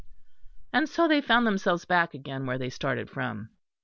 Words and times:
And 0.73 0.89
so 0.89 1.07
they 1.07 1.21
found 1.21 1.45
themselves 1.45 1.85
back 1.85 2.15
again 2.15 2.47
where 2.47 2.57
they 2.57 2.71
started 2.71 3.07
from. 3.07 3.51